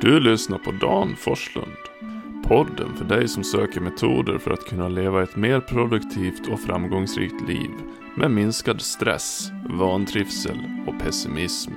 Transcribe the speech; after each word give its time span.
Du 0.00 0.20
lyssnar 0.20 0.58
på 0.58 0.70
Dan 0.70 1.16
Forslund. 1.16 1.76
Podden 2.44 2.96
för 2.96 3.04
dig 3.04 3.28
som 3.28 3.44
söker 3.44 3.80
metoder 3.80 4.38
för 4.38 4.50
att 4.50 4.64
kunna 4.64 4.88
leva 4.88 5.22
ett 5.22 5.36
mer 5.36 5.60
produktivt 5.60 6.48
och 6.48 6.60
framgångsrikt 6.60 7.48
liv 7.48 7.70
med 8.16 8.30
minskad 8.30 8.80
stress, 8.80 9.50
vantrivsel 9.64 10.58
och 10.86 10.98
pessimism. 10.98 11.72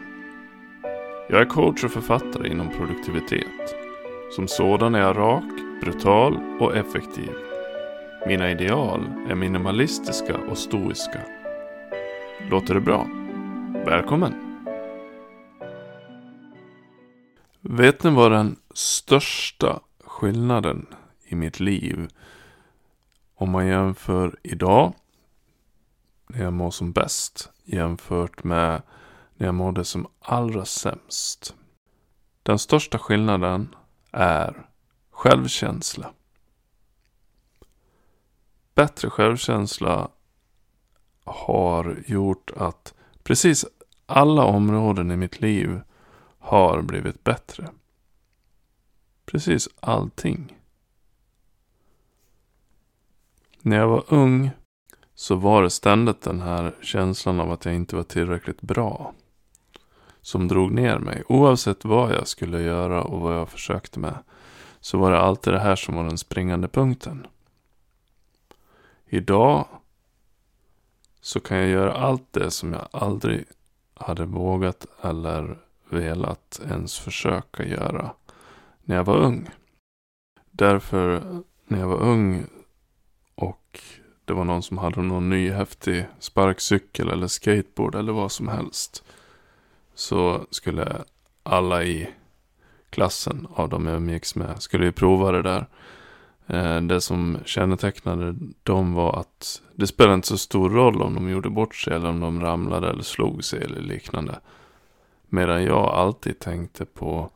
Jag 1.29 1.41
är 1.41 1.45
coach 1.45 1.83
och 1.83 1.91
författare 1.91 2.49
inom 2.49 2.69
produktivitet. 2.69 3.75
Som 4.31 4.47
sådan 4.47 4.95
är 4.95 4.99
jag 4.99 5.17
rak, 5.17 5.81
brutal 5.81 6.37
och 6.59 6.75
effektiv. 6.75 7.31
Mina 8.27 8.51
ideal 8.51 9.01
är 9.29 9.35
minimalistiska 9.35 10.37
och 10.37 10.57
stoiska. 10.57 11.19
Låter 12.49 12.73
det 12.73 12.81
bra? 12.81 13.07
Välkommen! 13.85 14.44
Vet 17.69 18.03
ni 18.03 18.09
vad 18.09 18.31
den 18.31 18.59
största 18.73 19.79
skillnaden 20.03 20.87
i 21.23 21.35
mitt 21.35 21.59
liv 21.59 22.09
om 23.35 23.49
man 23.49 23.67
jämför 23.67 24.39
idag 24.43 24.93
när 26.27 26.43
jag 26.43 26.53
mår 26.53 26.71
som 26.71 26.91
bäst 26.91 27.49
jämfört 27.63 28.43
med 28.43 28.81
när 29.35 29.47
jag 29.47 29.55
mådde 29.55 29.85
som 29.85 30.07
allra 30.19 30.65
sämst. 30.65 31.55
Den 32.43 32.59
största 32.59 32.99
skillnaden 32.99 33.75
är 34.11 34.65
självkänsla. 35.11 36.13
Bättre 38.75 39.09
självkänsla 39.09 40.09
har 41.23 42.03
gjort 42.07 42.51
att 42.57 42.93
precis 43.23 43.65
alla 44.05 44.43
områden 44.43 45.11
i 45.11 45.17
mitt 45.17 45.41
liv 45.41 45.81
har 46.45 46.81
blivit 46.81 47.23
bättre. 47.23 47.69
Precis 49.25 49.69
allting. 49.79 50.57
När 53.61 53.77
jag 53.77 53.87
var 53.87 54.03
ung 54.07 54.49
så 55.15 55.35
var 55.35 55.63
det 55.63 55.69
ständigt 55.69 56.21
den 56.21 56.41
här 56.41 56.75
känslan 56.81 57.39
av 57.39 57.51
att 57.51 57.65
jag 57.65 57.75
inte 57.75 57.95
var 57.95 58.03
tillräckligt 58.03 58.61
bra. 58.61 59.13
Som 60.21 60.47
drog 60.47 60.71
ner 60.71 60.99
mig. 60.99 61.23
Oavsett 61.27 61.85
vad 61.85 62.13
jag 62.13 62.27
skulle 62.27 62.61
göra 62.61 63.03
och 63.03 63.21
vad 63.21 63.35
jag 63.35 63.49
försökte 63.49 63.99
med. 63.99 64.17
Så 64.79 64.97
var 64.97 65.11
det 65.11 65.19
alltid 65.19 65.53
det 65.53 65.59
här 65.59 65.75
som 65.75 65.95
var 65.95 66.03
den 66.03 66.17
springande 66.17 66.67
punkten. 66.67 67.27
Idag 69.05 69.67
så 71.21 71.39
kan 71.39 71.57
jag 71.57 71.67
göra 71.67 71.93
allt 71.93 72.33
det 72.33 72.51
som 72.51 72.73
jag 72.73 72.87
aldrig 72.91 73.45
hade 73.93 74.25
vågat 74.25 74.85
eller 75.01 75.64
velat 75.95 76.61
ens 76.69 76.99
försöka 76.99 77.65
göra 77.65 78.11
när 78.83 78.95
jag 78.95 79.03
var 79.03 79.17
ung. 79.17 79.49
Därför 80.51 81.23
när 81.67 81.79
jag 81.79 81.87
var 81.87 82.01
ung 82.01 82.45
och 83.35 83.79
det 84.25 84.33
var 84.33 84.43
någon 84.43 84.63
som 84.63 84.77
hade 84.77 85.01
någon 85.01 85.29
ny 85.29 85.49
häftig 85.49 86.05
sparkcykel 86.19 87.09
eller 87.09 87.27
skateboard 87.27 87.95
eller 87.95 88.13
vad 88.13 88.31
som 88.31 88.47
helst. 88.47 89.03
Så 89.95 90.45
skulle 90.49 91.03
alla 91.43 91.83
i 91.83 92.09
klassen 92.89 93.47
av 93.53 93.69
de 93.69 93.87
jag 93.87 93.95
umgicks 93.95 94.35
med 94.35 94.61
skulle 94.61 94.85
ju 94.85 94.91
prova 94.91 95.31
det 95.31 95.41
där. 95.41 95.67
Eh, 96.47 96.81
det 96.81 97.01
som 97.01 97.37
kännetecknade 97.45 98.35
dem 98.63 98.93
var 98.93 99.19
att 99.19 99.61
det 99.75 99.87
spelade 99.87 100.15
inte 100.15 100.27
så 100.27 100.37
stor 100.37 100.69
roll 100.69 101.01
om 101.01 101.13
de 101.13 101.29
gjorde 101.29 101.49
bort 101.49 101.75
sig 101.75 101.93
eller 101.93 102.09
om 102.09 102.19
de 102.19 102.41
ramlade 102.41 102.89
eller 102.89 103.03
slog 103.03 103.43
sig 103.43 103.63
eller 103.63 103.81
liknande. 103.81 104.39
Medan 105.29 105.63
jag 105.63 105.85
alltid 105.85 106.39
tänkte 106.39 106.85
på 106.85 107.29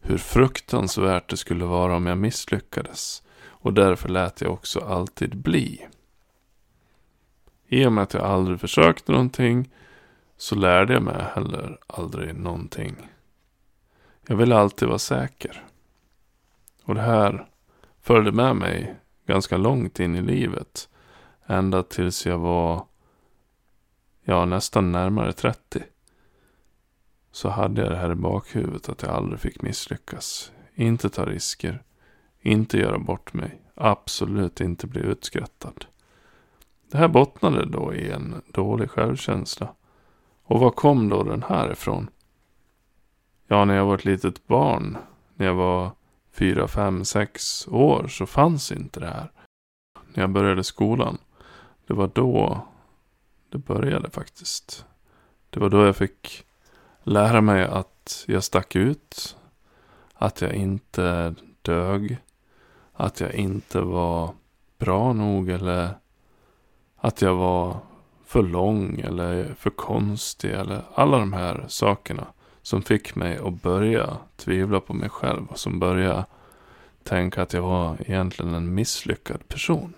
hur 0.00 0.18
fruktansvärt 0.18 1.30
det 1.30 1.36
skulle 1.36 1.64
vara 1.64 1.96
om 1.96 2.06
jag 2.06 2.18
misslyckades. 2.18 3.22
Och 3.46 3.72
därför 3.72 4.08
lät 4.08 4.40
jag 4.40 4.52
också 4.52 4.80
alltid 4.80 5.36
bli. 5.36 5.86
I 7.66 7.86
och 7.86 7.92
med 7.92 8.02
att 8.02 8.14
jag 8.14 8.22
aldrig 8.22 8.60
försökte 8.60 9.12
någonting 9.12 9.70
så 10.36 10.54
lärde 10.54 10.92
jag 10.92 11.02
mig 11.02 11.24
heller 11.34 11.78
aldrig 11.86 12.34
någonting. 12.34 13.08
Jag 14.26 14.36
ville 14.36 14.56
alltid 14.56 14.88
vara 14.88 14.98
säker. 14.98 15.64
Och 16.84 16.94
det 16.94 17.00
här 17.00 17.46
följde 18.00 18.32
med 18.32 18.56
mig 18.56 18.96
ganska 19.26 19.56
långt 19.56 20.00
in 20.00 20.16
i 20.16 20.22
livet. 20.22 20.88
Ända 21.46 21.82
tills 21.82 22.26
jag 22.26 22.38
var 22.38 22.86
ja, 24.22 24.44
nästan 24.44 24.92
närmare 24.92 25.32
30 25.32 25.82
så 27.34 27.48
hade 27.48 27.82
jag 27.82 27.90
det 27.90 27.96
här 27.96 28.12
i 28.12 28.14
bakhuvudet 28.14 28.88
att 28.88 29.02
jag 29.02 29.10
aldrig 29.10 29.40
fick 29.40 29.62
misslyckas. 29.62 30.52
Inte 30.74 31.10
ta 31.10 31.24
risker. 31.24 31.82
Inte 32.40 32.78
göra 32.78 32.98
bort 32.98 33.34
mig. 33.34 33.60
Absolut 33.74 34.60
inte 34.60 34.86
bli 34.86 35.00
utskrattad. 35.00 35.84
Det 36.90 36.98
här 36.98 37.08
bottnade 37.08 37.66
då 37.66 37.94
i 37.94 38.10
en 38.10 38.42
dålig 38.52 38.90
självkänsla. 38.90 39.74
Och 40.44 40.60
var 40.60 40.70
kom 40.70 41.08
då 41.08 41.22
den 41.22 41.42
här 41.42 41.72
ifrån? 41.72 42.10
Ja, 43.46 43.64
när 43.64 43.74
jag 43.74 43.86
var 43.86 43.94
ett 43.94 44.04
litet 44.04 44.46
barn, 44.46 44.96
när 45.34 45.46
jag 45.46 45.54
var 45.54 45.90
fyra, 46.32 46.68
fem, 46.68 47.04
sex 47.04 47.68
år 47.68 48.06
så 48.08 48.26
fanns 48.26 48.72
inte 48.72 49.00
det 49.00 49.06
här. 49.06 49.32
När 50.14 50.22
jag 50.22 50.30
började 50.30 50.64
skolan, 50.64 51.18
det 51.86 51.94
var 51.94 52.10
då 52.14 52.66
det 53.48 53.58
började 53.58 54.10
faktiskt. 54.10 54.86
Det 55.50 55.60
var 55.60 55.70
då 55.70 55.86
jag 55.86 55.96
fick 55.96 56.46
lära 57.04 57.40
mig 57.40 57.64
att 57.64 58.24
jag 58.26 58.44
stack 58.44 58.76
ut. 58.76 59.36
Att 60.14 60.40
jag 60.40 60.52
inte 60.52 61.34
dög. 61.62 62.18
Att 62.92 63.20
jag 63.20 63.34
inte 63.34 63.80
var 63.80 64.34
bra 64.78 65.12
nog 65.12 65.48
eller 65.48 65.98
att 66.96 67.22
jag 67.22 67.34
var 67.34 67.76
för 68.26 68.42
lång 68.42 69.00
eller 69.00 69.54
för 69.58 69.70
konstig 69.70 70.50
eller 70.50 70.82
alla 70.94 71.18
de 71.18 71.32
här 71.32 71.64
sakerna 71.68 72.26
som 72.62 72.82
fick 72.82 73.14
mig 73.14 73.38
att 73.38 73.62
börja 73.62 74.16
tvivla 74.36 74.80
på 74.80 74.92
mig 74.92 75.08
själv 75.08 75.46
och 75.46 75.58
som 75.58 75.80
började 75.80 76.24
tänka 77.02 77.42
att 77.42 77.52
jag 77.52 77.62
var 77.62 77.96
egentligen 78.00 78.54
en 78.54 78.74
misslyckad 78.74 79.48
person. 79.48 79.94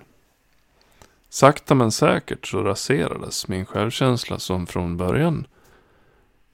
Sakta 1.29 1.75
men 1.75 1.93
säkert 1.93 2.47
så 2.47 2.63
raserades 2.63 3.49
min 3.49 3.67
självkänsla 3.67 4.39
som 4.39 4.67
från 4.67 4.97
början 4.97 5.47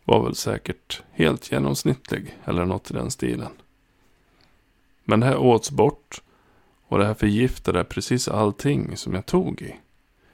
var 0.04 0.24
väl 0.24 0.34
säkert 0.34 1.02
helt 1.12 1.52
genomsnittlig 1.52 2.38
eller 2.44 2.64
något 2.64 2.90
i 2.90 2.94
den 2.94 3.10
stilen. 3.10 3.52
Men 5.04 5.20
det 5.20 5.26
här 5.26 5.38
åts 5.38 5.70
bort 5.70 6.22
och 6.88 6.98
det 6.98 7.06
här 7.06 7.14
förgiftade 7.14 7.84
precis 7.84 8.28
allting 8.28 8.96
som 8.96 9.14
jag 9.14 9.26
tog 9.26 9.62
i. 9.62 9.76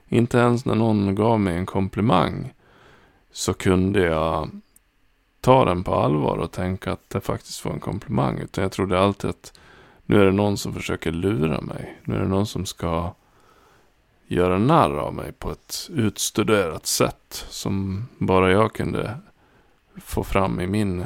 Inte 0.09 0.39
ens 0.39 0.65
när 0.65 0.75
någon 0.75 1.15
gav 1.15 1.41
mig 1.41 1.57
en 1.57 1.67
komplimang 1.67 2.53
så 3.33 3.55
kunde 3.55 4.01
jag 4.01 4.51
ta 5.41 5.65
den 5.65 5.85
på 5.85 5.95
allvar 5.95 6.37
och 6.37 6.53
tänka 6.53 6.93
att 6.93 7.11
det 7.11 7.21
faktiskt 7.21 7.65
var 7.65 7.73
en 7.73 7.81
komplimang. 7.81 8.39
Utan 8.39 8.63
jag 8.63 8.73
trodde 8.73 9.01
alltid 9.01 9.31
att 9.31 9.59
nu 10.07 10.21
är 10.21 10.25
det 10.25 10.33
någon 10.33 10.57
som 10.57 10.75
försöker 10.75 11.13
lura 11.13 11.61
mig. 11.61 11.99
Nu 12.05 12.17
är 12.17 12.21
det 12.21 12.29
någon 12.29 12.47
som 12.47 12.67
ska 12.67 13.15
göra 14.27 14.59
narr 14.59 14.99
av 14.99 15.15
mig 15.15 15.33
på 15.33 15.51
ett 15.51 15.91
utstuderat 15.91 16.87
sätt 16.87 17.47
som 17.49 18.05
bara 18.19 18.51
jag 18.51 18.73
kunde 18.73 19.19
få 20.05 20.25
fram 20.25 20.61
i 20.61 20.67
min 20.67 21.05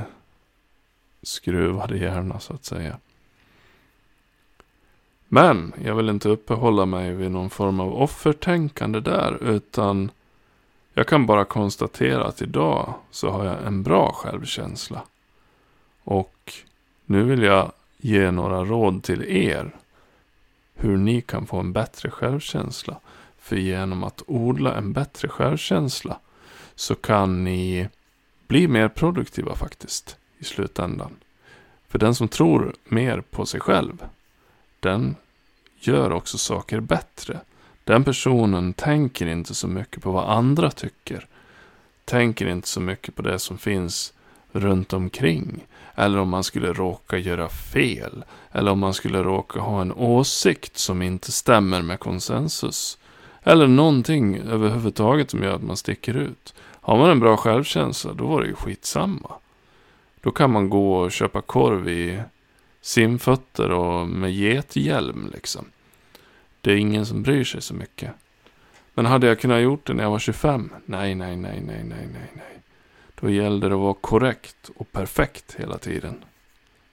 skruvade 1.22 1.98
hjärna 1.98 2.40
så 2.40 2.54
att 2.54 2.64
säga. 2.64 2.98
Men 5.28 5.72
jag 5.84 5.94
vill 5.94 6.08
inte 6.08 6.28
uppehålla 6.28 6.86
mig 6.86 7.12
vid 7.14 7.30
någon 7.30 7.50
form 7.50 7.80
av 7.80 8.02
offertänkande 8.02 9.00
där 9.00 9.42
utan 9.42 10.10
jag 10.94 11.06
kan 11.06 11.26
bara 11.26 11.44
konstatera 11.44 12.24
att 12.24 12.42
idag 12.42 12.94
så 13.10 13.30
har 13.30 13.44
jag 13.44 13.66
en 13.66 13.82
bra 13.82 14.12
självkänsla. 14.12 15.02
Och 16.04 16.52
nu 17.04 17.22
vill 17.22 17.42
jag 17.42 17.72
ge 17.96 18.30
några 18.30 18.64
råd 18.64 19.02
till 19.02 19.22
er 19.22 19.76
hur 20.74 20.96
ni 20.96 21.20
kan 21.20 21.46
få 21.46 21.56
en 21.56 21.72
bättre 21.72 22.10
självkänsla. 22.10 22.96
För 23.38 23.56
genom 23.56 24.04
att 24.04 24.22
odla 24.26 24.74
en 24.74 24.92
bättre 24.92 25.28
självkänsla 25.28 26.18
så 26.74 26.94
kan 26.94 27.44
ni 27.44 27.88
bli 28.52 28.68
mer 28.68 28.88
produktiva 28.88 29.54
faktiskt 29.54 30.16
i 30.38 30.44
slutändan. 30.44 31.16
För 31.88 31.98
den 31.98 32.14
som 32.14 32.28
tror 32.28 32.74
mer 32.84 33.20
på 33.20 33.46
sig 33.46 33.60
själv, 33.60 34.04
den 34.80 35.16
gör 35.80 36.12
också 36.12 36.38
saker 36.38 36.80
bättre. 36.80 37.40
Den 37.84 38.04
personen 38.04 38.72
tänker 38.72 39.26
inte 39.26 39.54
så 39.54 39.68
mycket 39.68 40.02
på 40.02 40.10
vad 40.10 40.30
andra 40.30 40.70
tycker. 40.70 41.26
Tänker 42.04 42.46
inte 42.46 42.68
så 42.68 42.80
mycket 42.80 43.14
på 43.14 43.22
det 43.22 43.38
som 43.38 43.58
finns 43.58 44.12
runt 44.52 44.92
omkring. 44.92 45.66
Eller 45.94 46.18
om 46.18 46.28
man 46.28 46.44
skulle 46.44 46.72
råka 46.72 47.18
göra 47.18 47.48
fel. 47.48 48.24
Eller 48.50 48.70
om 48.70 48.78
man 48.78 48.94
skulle 48.94 49.22
råka 49.22 49.60
ha 49.60 49.80
en 49.80 49.92
åsikt 49.92 50.78
som 50.78 51.02
inte 51.02 51.32
stämmer 51.32 51.82
med 51.82 52.00
konsensus. 52.00 52.98
Eller 53.42 53.66
någonting 53.66 54.36
överhuvudtaget 54.36 55.30
som 55.30 55.42
gör 55.42 55.54
att 55.54 55.62
man 55.62 55.76
sticker 55.76 56.16
ut. 56.16 56.54
Har 56.84 56.98
man 56.98 57.10
en 57.10 57.20
bra 57.20 57.36
självkänsla, 57.36 58.12
då 58.12 58.26
var 58.26 58.40
det 58.40 58.48
ju 58.48 58.54
skitsamma. 58.54 59.32
Då 60.20 60.30
kan 60.30 60.52
man 60.52 60.70
gå 60.70 60.96
och 60.96 61.12
köpa 61.12 61.40
korv 61.40 61.88
i 61.88 62.22
simfötter 62.80 63.70
och 63.70 64.08
med 64.08 64.32
gethjälm 64.32 65.30
liksom. 65.32 65.64
Det 66.60 66.72
är 66.72 66.76
ingen 66.76 67.06
som 67.06 67.22
bryr 67.22 67.44
sig 67.44 67.62
så 67.62 67.74
mycket. 67.74 68.10
Men 68.94 69.06
hade 69.06 69.26
jag 69.26 69.40
kunnat 69.40 69.62
gjort 69.62 69.86
det 69.86 69.94
när 69.94 70.02
jag 70.02 70.10
var 70.10 70.18
25? 70.18 70.70
Nej, 70.84 71.14
nej, 71.14 71.36
nej, 71.36 71.62
nej, 71.66 71.84
nej, 71.84 72.08
nej, 72.12 72.30
nej. 72.32 72.58
Då 73.20 73.30
gällde 73.30 73.68
det 73.68 73.74
att 73.74 73.80
vara 73.80 73.94
korrekt 73.94 74.70
och 74.76 74.92
perfekt 74.92 75.54
hela 75.58 75.78
tiden. 75.78 76.24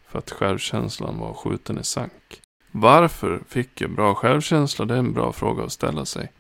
För 0.07 0.19
att 0.19 0.31
självkänslan 0.31 1.19
var 1.19 1.33
skjuten 1.33 1.77
i 1.77 1.83
sank. 1.83 2.41
Varför 2.71 3.41
fick 3.47 3.81
jag 3.81 3.91
bra 3.91 4.15
självkänsla? 4.15 4.85
Det 4.85 4.93
är 4.93 4.99
en 4.99 5.13
bra 5.13 5.31
fråga 5.31 5.63
att 5.63 5.71
ställa 5.71 6.05
sig. 6.05 6.31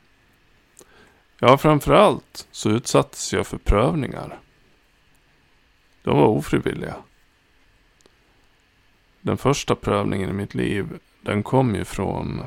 Ja, 1.41 1.57
framförallt 1.57 2.47
så 2.51 2.69
utsattes 2.69 3.33
jag 3.33 3.47
för 3.47 3.57
prövningar. 3.57 4.39
De 6.03 6.17
var 6.17 6.27
ofrivilliga. 6.27 6.95
Den 9.21 9.37
första 9.37 9.75
prövningen 9.75 10.29
i 10.29 10.33
mitt 10.33 10.55
liv, 10.55 10.99
den 11.21 11.43
kom 11.43 11.75
ju 11.75 11.85
från 11.85 12.41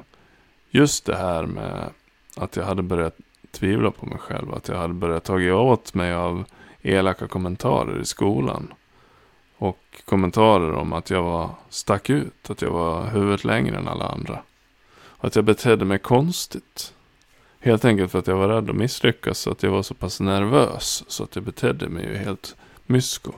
just 0.70 1.06
det 1.06 1.16
här 1.16 1.46
med 1.46 1.90
att 2.36 2.56
jag 2.56 2.64
hade 2.64 2.82
börjat 2.82 3.16
tvivla 3.50 3.90
på 3.90 4.06
mig 4.06 4.18
själv. 4.18 4.54
Att 4.54 4.68
jag 4.68 4.76
hade 4.76 4.94
börjat 4.94 5.24
ta 5.24 5.52
åt 5.52 5.94
mig 5.94 6.14
av 6.14 6.44
elaka 6.82 7.28
kommentarer 7.28 8.00
i 8.00 8.04
skolan. 8.04 8.74
Och 9.56 10.02
kommentarer 10.04 10.72
om 10.72 10.92
att 10.92 11.10
jag 11.10 11.22
var 11.22 11.50
stack 11.68 12.10
ut, 12.10 12.50
att 12.50 12.62
jag 12.62 12.70
var 12.70 13.06
huvudet 13.06 13.44
längre 13.44 13.76
än 13.76 13.88
alla 13.88 14.08
andra. 14.08 14.42
Och 15.00 15.24
att 15.24 15.36
jag 15.36 15.44
betedde 15.44 15.84
mig 15.84 15.98
konstigt. 15.98 16.94
Helt 17.64 17.84
enkelt 17.84 18.12
för 18.12 18.18
att 18.18 18.26
jag 18.26 18.36
var 18.36 18.48
rädd 18.48 18.70
att 18.70 18.76
misslyckas, 18.76 19.38
så 19.38 19.50
att 19.50 19.62
jag 19.62 19.70
var 19.70 19.82
så 19.82 19.94
pass 19.94 20.20
nervös. 20.20 21.04
Så 21.08 21.24
att 21.24 21.36
jag 21.36 21.44
betedde 21.44 21.88
mig 21.88 22.06
ju 22.06 22.16
helt 22.16 22.56
mysko. 22.86 23.32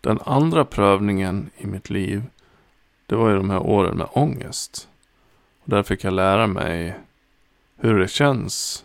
Den 0.00 0.18
andra 0.24 0.64
prövningen 0.64 1.50
i 1.58 1.66
mitt 1.66 1.90
liv, 1.90 2.22
det 3.06 3.16
var 3.16 3.30
ju 3.30 3.36
de 3.36 3.50
här 3.50 3.60
åren 3.60 3.96
med 3.96 4.08
ångest. 4.12 4.88
Och 5.62 5.70
där 5.70 5.82
fick 5.82 6.04
jag 6.04 6.12
lära 6.12 6.46
mig 6.46 6.98
hur 7.76 7.98
det 7.98 8.08
känns 8.08 8.84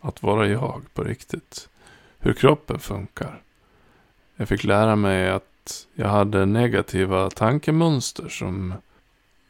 att 0.00 0.22
vara 0.22 0.48
jag 0.48 0.82
på 0.94 1.04
riktigt. 1.04 1.68
Hur 2.18 2.32
kroppen 2.32 2.78
funkar. 2.78 3.42
Jag 4.36 4.48
fick 4.48 4.64
lära 4.64 4.96
mig 4.96 5.30
att 5.30 5.86
jag 5.94 6.08
hade 6.08 6.46
negativa 6.46 7.30
tankemönster 7.30 8.28
som 8.28 8.74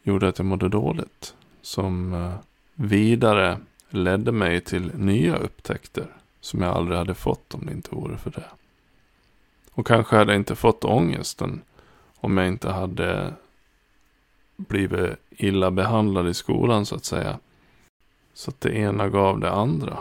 gjorde 0.03 0.27
att 0.27 0.37
jag 0.37 0.45
mådde 0.45 0.69
dåligt. 0.69 1.35
Som 1.61 2.13
eh, 2.13 2.35
vidare 2.73 3.57
ledde 3.89 4.31
mig 4.31 4.61
till 4.61 4.91
nya 4.95 5.37
upptäckter 5.37 6.07
som 6.41 6.61
jag 6.61 6.75
aldrig 6.75 6.97
hade 6.97 7.15
fått 7.15 7.53
om 7.53 7.65
det 7.65 7.71
inte 7.71 7.95
vore 7.95 8.17
för 8.17 8.31
det. 8.31 8.49
Och 9.71 9.87
kanske 9.87 10.15
hade 10.15 10.31
jag 10.31 10.39
inte 10.39 10.55
fått 10.55 10.83
ångesten 10.83 11.61
om 12.15 12.37
jag 12.37 12.47
inte 12.47 12.69
hade 12.69 13.33
blivit 14.55 15.15
illa 15.29 15.71
behandlad 15.71 16.27
i 16.27 16.33
skolan 16.33 16.85
så 16.85 16.95
att 16.95 17.05
säga. 17.05 17.39
Så 18.33 18.51
att 18.51 18.61
det 18.61 18.71
ena 18.71 19.09
gav 19.09 19.39
det 19.39 19.51
andra. 19.51 19.99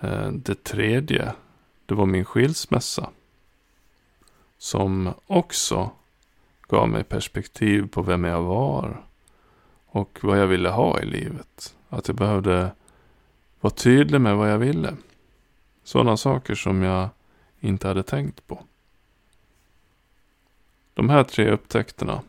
Eh, 0.00 0.28
det 0.30 0.64
tredje, 0.64 1.32
det 1.86 1.94
var 1.94 2.06
min 2.06 2.24
skilsmässa. 2.24 3.10
Som 4.58 5.14
också 5.26 5.90
gav 6.68 6.88
mig 6.88 7.04
perspektiv 7.04 7.88
på 7.88 8.02
vem 8.02 8.24
jag 8.24 8.42
var. 8.42 9.02
Och 9.86 10.18
vad 10.22 10.38
jag 10.38 10.46
ville 10.46 10.68
ha 10.68 11.00
i 11.00 11.06
livet. 11.06 11.74
Att 11.92 12.08
jag 12.08 12.16
behövde 12.16 12.70
vara 13.60 13.74
tydlig 13.74 14.20
med 14.20 14.36
vad 14.36 14.50
jag 14.50 14.58
ville. 14.58 14.96
Sådana 15.84 16.16
saker 16.16 16.54
som 16.54 16.82
jag 16.82 17.08
inte 17.60 17.88
hade 17.88 18.02
tänkt 18.02 18.46
på. 18.46 18.64
De 20.94 21.10
här 21.10 21.24
tre 21.24 21.50
upptäckterna 21.50 22.22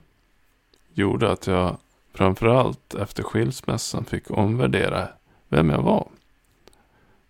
gjorde 0.93 1.31
att 1.31 1.47
jag 1.47 1.77
framförallt 2.13 2.93
efter 2.93 3.23
skilsmässan 3.23 4.05
fick 4.05 4.31
omvärdera 4.31 5.07
vem 5.49 5.69
jag 5.69 5.81
var. 5.81 6.07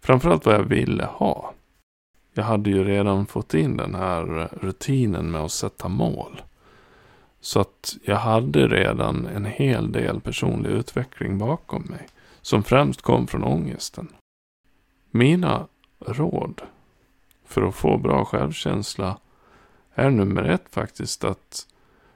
Framförallt 0.01 0.45
vad 0.45 0.55
jag 0.55 0.63
ville 0.63 1.05
ha. 1.05 1.53
Jag 2.33 2.43
hade 2.43 2.69
ju 2.69 2.83
redan 2.83 3.25
fått 3.25 3.53
in 3.53 3.77
den 3.77 3.95
här 3.95 4.49
rutinen 4.61 5.31
med 5.31 5.41
att 5.41 5.51
sätta 5.51 5.87
mål. 5.87 6.41
Så 7.41 7.59
att 7.59 7.97
jag 8.03 8.17
hade 8.17 8.67
redan 8.67 9.27
en 9.27 9.45
hel 9.45 9.91
del 9.91 10.21
personlig 10.21 10.69
utveckling 10.69 11.37
bakom 11.37 11.81
mig. 11.81 12.07
Som 12.43 12.63
främst 12.63 13.01
kom 13.01 13.27
från 13.27 13.43
ångesten. 13.43 14.07
Mina 15.11 15.67
råd 15.99 16.61
för 17.45 17.61
att 17.61 17.75
få 17.75 17.97
bra 17.97 18.25
självkänsla 18.25 19.17
är 19.93 20.09
nummer 20.09 20.43
ett 20.43 20.65
faktiskt 20.69 21.23
att 21.23 21.67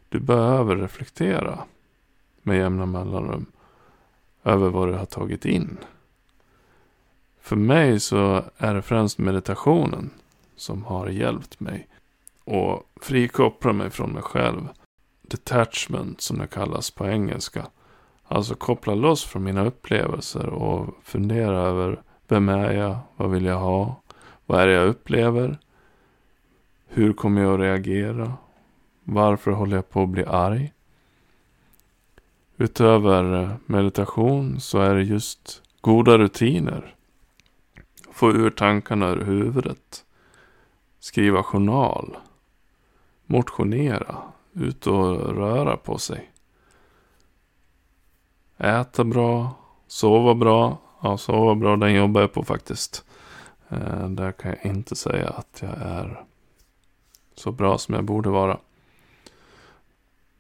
du 0.09 0.19
behöver 0.19 0.75
reflektera 0.75 1.59
med 2.41 2.57
jämna 2.57 2.85
mellanrum 2.85 3.45
över 4.43 4.69
vad 4.69 4.87
du 4.87 4.93
har 4.93 5.05
tagit 5.05 5.45
in. 5.45 5.77
För 7.39 7.55
mig 7.55 7.99
så 7.99 8.43
är 8.57 8.73
det 8.73 8.81
främst 8.81 9.17
meditationen 9.17 10.09
som 10.55 10.83
har 10.83 11.07
hjälpt 11.07 11.59
mig 11.59 11.87
och 12.43 12.89
frikoppla 13.01 13.73
mig 13.73 13.89
från 13.89 14.11
mig 14.11 14.23
själv. 14.23 14.69
Detachment 15.21 16.21
som 16.21 16.37
det 16.37 16.47
kallas 16.47 16.91
på 16.91 17.07
engelska. 17.07 17.67
Alltså 18.27 18.55
koppla 18.55 18.95
loss 18.95 19.23
från 19.25 19.43
mina 19.43 19.65
upplevelser 19.65 20.49
och 20.49 20.95
fundera 21.03 21.57
över 21.57 22.01
vem 22.27 22.49
är 22.49 22.71
jag? 22.71 22.97
Vad 23.15 23.31
vill 23.31 23.45
jag 23.45 23.59
ha? 23.59 24.01
Vad 24.45 24.61
är 24.61 24.67
det 24.67 24.73
jag 24.73 24.87
upplever? 24.87 25.57
Hur 26.87 27.13
kommer 27.13 27.41
jag 27.41 27.53
att 27.53 27.59
reagera? 27.59 28.33
Varför 29.03 29.51
håller 29.51 29.75
jag 29.75 29.89
på 29.89 30.03
att 30.03 30.09
bli 30.09 30.25
arg? 30.25 30.73
Utöver 32.57 33.57
meditation 33.65 34.59
så 34.59 34.79
är 34.79 34.95
det 34.95 35.03
just 35.03 35.63
goda 35.81 36.17
rutiner. 36.17 36.95
Få 38.11 38.31
ur 38.31 38.49
tankarna 38.49 39.09
ur 39.09 39.25
huvudet. 39.25 40.05
Skriva 40.99 41.43
journal. 41.43 42.17
Motionera. 43.25 44.15
Ut 44.53 44.87
och 44.87 45.35
röra 45.35 45.77
på 45.77 45.97
sig. 45.97 46.31
Äta 48.57 49.03
bra. 49.03 49.55
Sova 49.87 50.35
bra. 50.35 50.77
Ja, 51.01 51.17
sova 51.17 51.55
bra, 51.55 51.75
den 51.75 51.93
jobbar 51.93 52.21
jag 52.21 52.33
på 52.33 52.43
faktiskt. 52.43 53.05
Eh, 53.69 54.09
där 54.09 54.31
kan 54.31 54.51
jag 54.51 54.71
inte 54.71 54.95
säga 54.95 55.29
att 55.29 55.59
jag 55.61 55.77
är 55.81 56.23
så 57.35 57.51
bra 57.51 57.77
som 57.77 57.95
jag 57.95 58.03
borde 58.03 58.29
vara. 58.29 58.57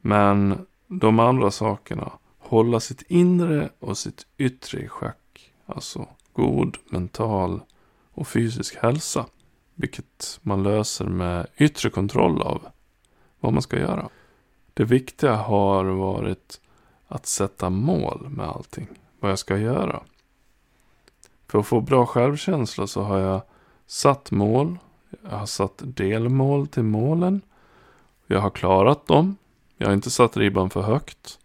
Men 0.01 0.65
de 0.87 1.19
andra 1.19 1.51
sakerna, 1.51 2.11
hålla 2.39 2.79
sitt 2.79 3.01
inre 3.07 3.69
och 3.79 3.97
sitt 3.97 4.25
yttre 4.37 4.79
i 4.79 4.87
schack. 4.87 5.53
Alltså 5.65 6.07
god 6.33 6.77
mental 6.89 7.61
och 8.13 8.27
fysisk 8.27 8.75
hälsa. 8.75 9.25
Vilket 9.75 10.39
man 10.41 10.63
löser 10.63 11.05
med 11.05 11.47
yttre 11.57 11.89
kontroll 11.89 12.41
av 12.41 12.67
vad 13.39 13.53
man 13.53 13.61
ska 13.61 13.79
göra. 13.79 14.09
Det 14.73 14.83
viktiga 14.83 15.35
har 15.35 15.85
varit 15.85 16.61
att 17.07 17.25
sätta 17.25 17.69
mål 17.69 18.27
med 18.29 18.47
allting. 18.47 18.87
Vad 19.19 19.31
jag 19.31 19.39
ska 19.39 19.57
göra. 19.57 20.03
För 21.47 21.59
att 21.59 21.67
få 21.67 21.81
bra 21.81 22.05
självkänsla 22.05 22.87
så 22.87 23.01
har 23.01 23.19
jag 23.19 23.41
satt 23.87 24.31
mål. 24.31 24.77
Jag 25.23 25.37
har 25.37 25.45
satt 25.45 25.81
delmål 25.83 26.67
till 26.67 26.83
målen. 26.83 27.41
Jag 28.27 28.39
har 28.39 28.49
klarat 28.49 29.07
dem. 29.07 29.35
Jag 29.77 29.87
har 29.87 29.93
inte 29.93 30.09
satt 30.09 30.37
ribban 30.37 30.69
för 30.69 30.81
högt. 30.81 31.39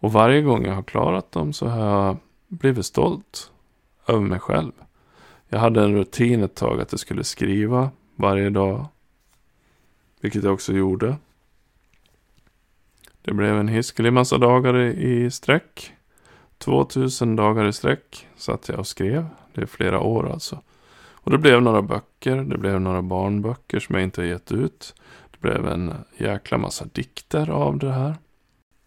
Och 0.00 0.12
varje 0.12 0.42
gång 0.42 0.64
jag 0.64 0.74
har 0.74 0.82
klarat 0.82 1.32
dem 1.32 1.52
så 1.52 1.66
har 1.66 1.86
jag 1.86 2.16
blivit 2.48 2.86
stolt 2.86 3.52
över 4.06 4.20
mig 4.20 4.38
själv. 4.38 4.72
Jag 5.48 5.58
hade 5.58 5.82
en 5.82 5.94
rutin 5.94 6.42
ett 6.42 6.54
tag 6.54 6.80
att 6.80 6.92
jag 6.92 7.00
skulle 7.00 7.24
skriva 7.24 7.90
varje 8.16 8.50
dag. 8.50 8.86
Vilket 10.20 10.44
jag 10.44 10.54
också 10.54 10.72
gjorde. 10.72 11.16
Det 13.22 13.34
blev 13.34 13.58
en 13.58 13.68
hiskelig 13.68 14.12
massa 14.12 14.38
dagar 14.38 14.76
i 14.78 15.30
sträck. 15.30 15.92
2000 16.58 17.36
dagar 17.36 17.64
i 17.68 17.72
sträck 17.72 18.26
satt 18.36 18.68
jag 18.68 18.78
och 18.78 18.86
skrev. 18.86 19.26
Det 19.54 19.62
är 19.62 19.66
flera 19.66 20.00
år 20.00 20.30
alltså. 20.32 20.62
Och 21.22 21.30
det 21.30 21.38
blev 21.38 21.62
några 21.62 21.82
böcker. 21.82 22.36
Det 22.36 22.58
blev 22.58 22.80
några 22.80 23.02
barnböcker 23.02 23.80
som 23.80 23.94
jag 23.94 24.04
inte 24.04 24.20
har 24.20 24.26
gett 24.26 24.52
ut. 24.52 24.94
Det 25.30 25.40
blev 25.40 25.68
en 25.68 25.94
jäkla 26.18 26.58
massa 26.58 26.84
dikter 26.92 27.50
av 27.50 27.78
det 27.78 27.92
här. 27.92 28.14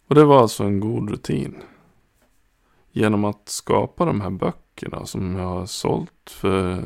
Och 0.08 0.14
det 0.14 0.24
var 0.24 0.40
alltså 0.42 0.64
en 0.64 0.80
god 0.80 1.10
rutin. 1.10 1.56
Genom 2.92 3.24
att 3.24 3.48
skapa 3.48 4.04
de 4.04 4.20
här 4.20 4.30
böckerna 4.30 5.06
som 5.06 5.36
jag 5.36 5.48
har 5.48 5.66
sålt 5.66 6.30
för 6.30 6.84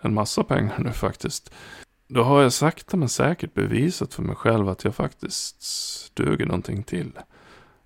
en 0.00 0.14
massa 0.14 0.44
pengar 0.44 0.78
nu 0.78 0.92
faktiskt. 0.92 1.52
Då 2.14 2.22
har 2.22 2.42
jag 2.42 2.52
sakta 2.52 2.96
men 2.96 3.08
säkert 3.08 3.54
bevisat 3.54 4.14
för 4.14 4.22
mig 4.22 4.36
själv 4.36 4.68
att 4.68 4.84
jag 4.84 4.94
faktiskt 4.94 6.14
duger 6.14 6.46
någonting 6.46 6.82
till. 6.82 7.12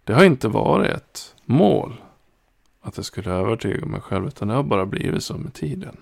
Det 0.05 0.13
har 0.13 0.25
inte 0.25 0.49
varit 0.49 0.91
ett 0.91 1.35
mål 1.45 1.95
att 2.81 2.97
jag 2.97 3.07
skulle 3.07 3.31
övertyga 3.31 3.87
mig 3.87 4.01
själv. 4.01 4.27
Utan 4.27 4.49
det 4.49 4.55
har 4.55 4.63
bara 4.63 4.87
blivit 4.87 5.25
så 5.25 5.37
med 5.39 5.55
tiden. 5.55 5.97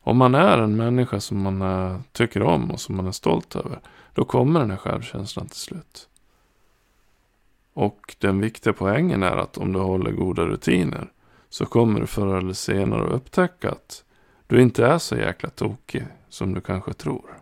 Om 0.00 0.16
man 0.16 0.34
är 0.34 0.58
en 0.58 0.76
människa 0.76 1.20
som 1.20 1.42
man 1.42 1.62
är, 1.62 2.00
tycker 2.12 2.42
om 2.42 2.70
och 2.70 2.80
som 2.80 2.96
man 2.96 3.06
är 3.06 3.12
stolt 3.12 3.56
över. 3.56 3.80
Då 4.14 4.24
kommer 4.24 4.60
den 4.60 4.70
här 4.70 4.76
självkänslan 4.76 5.46
till 5.46 5.60
slut. 5.60 6.08
Och 7.72 8.16
den 8.18 8.40
viktiga 8.40 8.72
poängen 8.72 9.22
är 9.22 9.36
att 9.36 9.58
om 9.58 9.72
du 9.72 9.78
håller 9.78 10.12
goda 10.12 10.42
rutiner. 10.46 11.12
Så 11.48 11.66
kommer 11.66 12.00
du 12.00 12.06
förr 12.06 12.36
eller 12.36 12.52
senare 12.52 13.06
att 13.06 13.12
upptäcka 13.12 13.70
att 13.70 14.04
du 14.46 14.62
inte 14.62 14.86
är 14.86 14.98
så 14.98 15.16
jäkla 15.16 15.50
tokig 15.50 16.06
som 16.28 16.54
du 16.54 16.60
kanske 16.60 16.92
tror. 16.92 17.38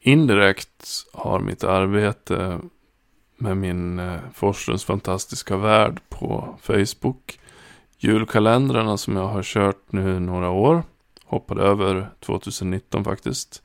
Indirekt 0.00 0.86
har 1.12 1.40
mitt 1.40 1.64
arbete 1.64 2.60
med 3.36 3.56
min 3.56 3.98
eh, 3.98 4.20
Forslunds 4.34 4.84
fantastiska 4.84 5.56
värld 5.56 6.00
på 6.08 6.58
Facebook. 6.60 7.38
Julkalendrarna 7.98 8.96
som 8.96 9.16
jag 9.16 9.28
har 9.28 9.42
kört 9.42 9.92
nu 9.92 10.20
några 10.20 10.50
år. 10.50 10.82
Hoppade 11.24 11.62
över 11.62 12.10
2019 12.20 13.04
faktiskt. 13.04 13.62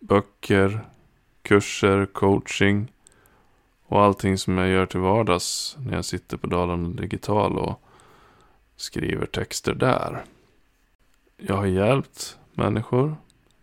Böcker, 0.00 0.84
kurser, 1.42 2.06
coaching 2.06 2.92
och 3.86 4.02
allting 4.02 4.38
som 4.38 4.58
jag 4.58 4.68
gör 4.68 4.86
till 4.86 5.00
vardags 5.00 5.76
när 5.78 5.94
jag 5.94 6.04
sitter 6.04 6.36
på 6.36 6.46
Dalarna 6.46 6.88
Digital 6.88 7.58
och 7.58 7.82
skriver 8.76 9.26
texter 9.26 9.74
där. 9.74 10.24
Jag 11.40 11.56
har 11.56 11.66
hjälpt 11.66 12.38
människor. 12.52 13.16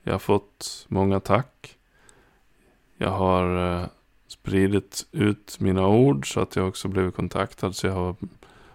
Jag 0.03 0.13
har 0.13 0.19
fått 0.19 0.85
många 0.87 1.19
tack. 1.19 1.77
Jag 2.97 3.11
har 3.11 3.81
eh, 3.81 3.87
spridit 4.27 5.07
ut 5.11 5.59
mina 5.59 5.87
ord 5.87 6.33
så 6.33 6.39
att 6.39 6.55
jag 6.55 6.67
också 6.67 6.87
blivit 6.87 7.15
kontaktad. 7.15 7.71
Så 7.71 7.87
jag 7.87 7.93
har 7.93 8.15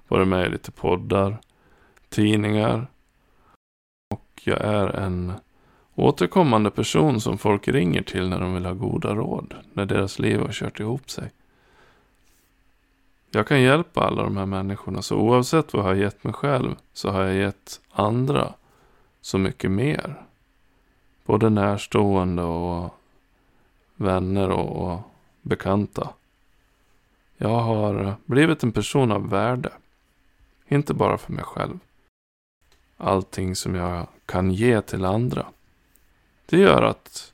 varit 0.09 0.29
med 0.29 0.47
i 0.47 0.51
lite 0.51 0.71
poddar, 0.71 1.41
tidningar. 2.09 2.87
Och 4.11 4.43
jag 4.45 4.61
är 4.61 4.89
en 4.89 5.33
återkommande 5.95 6.71
person 6.71 7.21
som 7.21 7.39
folk 7.39 7.69
ringer 7.69 8.03
till 8.03 8.29
när 8.29 8.41
de 8.41 8.55
vill 8.55 8.67
ha 8.67 8.73
goda 8.73 9.15
råd. 9.15 9.55
När 9.73 9.87
deras 9.87 10.19
liv 10.19 10.41
har 10.41 10.53
kört 10.53 10.81
ihop 10.81 11.11
sig. 11.11 11.31
Jag 13.31 13.47
kan 13.47 13.61
hjälpa 13.61 14.01
alla 14.01 14.23
de 14.23 14.37
här 14.37 14.47
människorna. 14.47 15.03
Så 15.03 15.17
oavsett 15.17 15.73
vad 15.73 15.83
jag 15.83 15.89
har 15.89 15.95
gett 15.95 16.25
mig 16.25 16.33
själv 16.33 16.77
så 16.93 17.11
har 17.11 17.23
jag 17.23 17.35
gett 17.35 17.81
andra 17.91 18.55
så 19.21 19.39
mycket 19.39 19.71
mer. 19.71 20.23
Både 21.25 21.51
närstående 21.51 22.43
och 22.43 22.95
vänner 23.97 24.51
och, 24.51 25.01
bekanta. 25.43 26.09
Jag 27.37 27.61
har 27.61 28.15
blivit 28.25 28.63
en 28.63 28.73
person 28.73 29.13
av 29.13 29.29
värde. 29.29 29.73
Inte 30.69 30.95
bara 30.95 31.19
för 31.19 31.33
mig 31.33 31.45
själv. 31.45 31.79
Allting 32.97 33.57
som 33.57 33.75
jag 33.75 34.07
kan 34.27 34.51
ge 34.51 34.81
till 34.81 35.05
andra. 35.05 35.47
Det 36.47 36.59
gör 36.59 36.83
att 36.83 37.33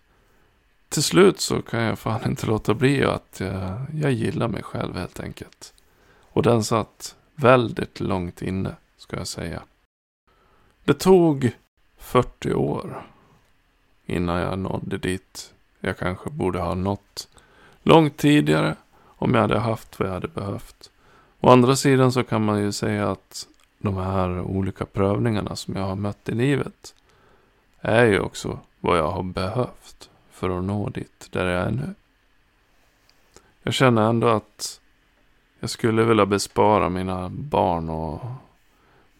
till 0.88 1.02
slut 1.02 1.40
så 1.40 1.62
kan 1.62 1.80
jag 1.82 1.98
fan 1.98 2.30
inte 2.30 2.46
låta 2.46 2.74
bli 2.74 3.04
att 3.04 3.40
jag, 3.40 3.86
jag 3.94 4.12
gillar 4.12 4.48
mig 4.48 4.62
själv 4.62 4.96
helt 4.96 5.20
enkelt. 5.20 5.74
Och 6.32 6.42
den 6.42 6.64
satt 6.64 7.16
väldigt 7.34 8.00
långt 8.00 8.42
inne, 8.42 8.76
ska 8.96 9.16
jag 9.16 9.26
säga. 9.26 9.62
Det 10.84 10.94
tog 10.94 11.56
40 12.06 12.54
år 12.54 13.06
innan 14.06 14.40
jag 14.40 14.58
nådde 14.58 14.98
dit 14.98 15.54
jag 15.80 15.98
kanske 15.98 16.30
borde 16.30 16.58
ha 16.58 16.74
nått 16.74 17.28
långt 17.82 18.16
tidigare 18.16 18.76
om 19.04 19.34
jag 19.34 19.40
hade 19.40 19.58
haft 19.58 19.98
vad 19.98 20.08
jag 20.08 20.12
hade 20.14 20.28
behövt. 20.28 20.90
Å 21.40 21.50
andra 21.50 21.76
sidan 21.76 22.12
så 22.12 22.24
kan 22.24 22.44
man 22.44 22.60
ju 22.60 22.72
säga 22.72 23.10
att 23.10 23.48
de 23.78 23.96
här 23.96 24.40
olika 24.40 24.86
prövningarna 24.86 25.56
som 25.56 25.76
jag 25.76 25.82
har 25.82 25.96
mött 25.96 26.28
i 26.28 26.34
livet 26.34 26.94
är 27.80 28.04
ju 28.04 28.20
också 28.20 28.58
vad 28.80 28.98
jag 28.98 29.10
har 29.10 29.22
behövt 29.22 30.10
för 30.30 30.58
att 30.58 30.64
nå 30.64 30.88
dit 30.88 31.28
där 31.30 31.46
jag 31.46 31.66
är 31.66 31.70
nu. 31.70 31.94
Jag 33.62 33.74
känner 33.74 34.08
ändå 34.08 34.28
att 34.28 34.80
jag 35.60 35.70
skulle 35.70 36.04
vilja 36.04 36.26
bespara 36.26 36.88
mina 36.88 37.28
barn 37.28 37.90
och 37.90 38.20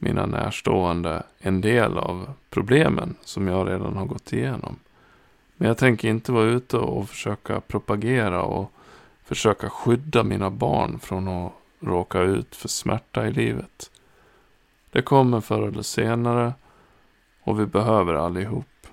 mina 0.07 0.27
närstående 0.27 1.23
en 1.39 1.61
del 1.61 1.99
av 1.99 2.33
problemen 2.51 3.17
som 3.25 3.49
jag 3.49 3.69
redan 3.69 3.97
har 3.97 4.07
gått 4.07 4.33
igenom. 4.33 4.77
Men 5.57 5.69
jag 5.69 5.79
tänker 5.79 6.09
inte 6.09 6.33
vara 6.33 6.45
ute 6.45 6.77
och 6.77 7.09
försöka 7.09 7.61
propagera 7.61 8.43
och 8.43 8.73
försöka 9.25 9.71
skydda 9.71 10.23
mina 10.23 10.51
barn 10.51 10.99
från 10.99 11.29
att 11.29 11.53
råka 11.81 12.21
ut 12.21 12.57
för 12.57 12.69
smärta 12.69 13.27
i 13.27 13.33
livet. 13.33 13.91
Det 14.91 15.03
kommer 15.03 15.41
förr 15.41 15.69
eller 15.69 15.83
senare 15.83 16.55
och 17.43 17.61
vi 17.61 17.67
behöver 17.67 18.15
allihop. 18.15 18.87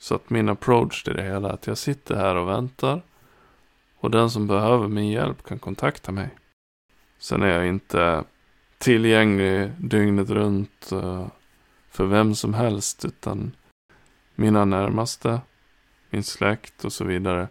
Så 0.00 0.14
att 0.14 0.30
min 0.30 0.48
approach 0.48 1.04
till 1.04 1.16
det 1.16 1.22
hela 1.22 1.48
är 1.48 1.52
att 1.52 1.66
jag 1.66 1.78
sitter 1.78 2.16
här 2.16 2.34
och 2.34 2.48
väntar 2.48 3.02
och 4.00 4.10
den 4.10 4.30
som 4.30 4.46
behöver 4.46 4.88
min 4.88 5.08
hjälp 5.08 5.44
kan 5.44 5.58
kontakta 5.58 6.12
mig. 6.12 6.28
Sen 7.18 7.42
är 7.42 7.48
jag 7.48 7.66
inte 7.66 8.24
tillgänglig 8.78 9.70
dygnet 9.78 10.30
runt 10.30 10.92
eh, 10.92 11.26
för 11.90 12.06
vem 12.06 12.34
som 12.34 12.54
helst 12.54 13.04
utan 13.04 13.52
mina 14.34 14.64
närmaste 14.64 15.40
min 16.10 16.24
släkt 16.24 16.84
och 16.84 16.92
så 16.92 17.04
vidare 17.04 17.48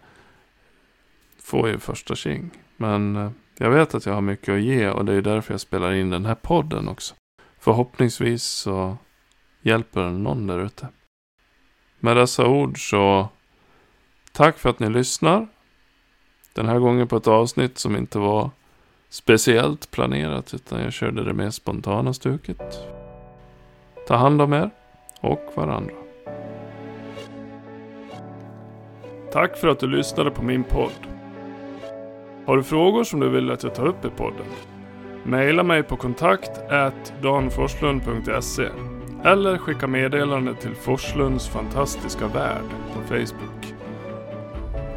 får 1.40 1.70
ju 1.70 1.80
första 1.80 2.16
tjing. 2.16 2.52
Men 2.78 3.16
eh, 3.16 3.32
jag 3.58 3.70
vet 3.70 3.96
att 3.96 4.06
jag 4.06 4.14
har 4.14 4.22
mycket 4.22 4.54
att 4.54 4.62
ge 4.62 4.90
och 4.90 5.06
det 5.06 5.14
är 5.14 5.22
därför 5.22 5.54
jag 5.54 5.62
spelar 5.62 5.94
in 5.94 6.10
den 6.10 6.26
här 6.26 6.36
podden 6.36 6.88
också. 6.88 7.16
Förhoppningsvis 7.60 8.44
så 8.44 8.98
hjälper 9.62 10.02
den 10.02 10.24
någon 10.24 10.48
där 10.48 10.60
ute. 10.60 10.88
Med 12.00 12.18
dessa 12.18 12.48
ord 12.48 12.90
så 12.90 13.30
tack 14.32 14.58
för 14.58 14.70
att 14.70 14.80
ni 14.80 14.90
lyssnar. 14.90 15.48
Den 16.54 16.66
här 16.66 16.80
gången 16.80 17.08
på 17.08 17.18
ett 17.18 17.28
avsnitt 17.28 17.78
som 17.78 17.96
inte 17.96 18.20
var 18.20 18.52
speciellt 19.10 19.92
planerat 19.92 20.54
utan 20.54 20.84
jag 20.84 20.94
körde 20.94 21.24
det 21.24 21.34
mer 21.34 21.50
spontana 21.50 22.14
stuket. 22.14 22.80
Ta 24.08 24.16
hand 24.16 24.42
om 24.42 24.54
er 24.54 24.70
och 25.22 25.54
varandra. 25.56 25.96
Tack 29.32 29.58
för 29.58 29.68
att 29.68 29.80
du 29.80 29.88
lyssnade 29.88 30.32
på 30.32 30.44
min 30.44 30.64
podd. 30.64 31.08
Har 32.46 32.58
du 32.58 32.64
frågor 32.64 33.04
som 33.04 33.20
du 33.20 33.30
vill 33.30 33.52
att 33.52 33.64
jag 33.64 33.76
tar 33.76 33.86
upp 33.86 34.06
i 34.06 34.10
podden? 34.10 34.46
Maila 35.24 35.64
mig 35.64 35.84
på 35.84 35.98
kontakt 35.98 36.52
danforslund.se 37.22 38.70
eller 39.26 39.58
skicka 39.58 39.88
meddelande 39.88 40.56
till 40.56 40.76
Forslunds 40.76 41.48
fantastiska 41.48 42.28
värld 42.28 42.66
på 42.94 43.02
Facebook. 43.02 43.47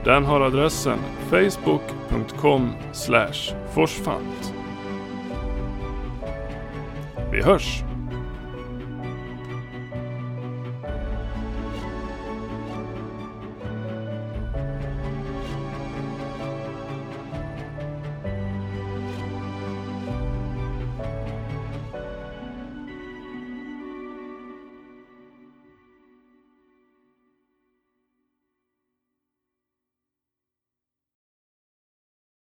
Den 0.04 0.24
har 0.24 0.40
adressen 0.40 0.98
facebook.com 1.30 2.72
forsfant. 3.74 4.54
Vi 7.32 7.42
hörs! 7.42 7.89